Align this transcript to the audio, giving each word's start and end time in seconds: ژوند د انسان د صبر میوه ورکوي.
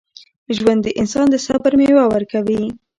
ژوند 0.57 0.81
د 0.83 0.87
انسان 1.01 1.25
د 1.31 1.35
صبر 1.45 1.71
میوه 1.79 2.05
ورکوي. 2.13 2.63